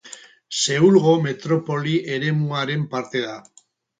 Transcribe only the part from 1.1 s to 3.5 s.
metropoli eremuaren parte da.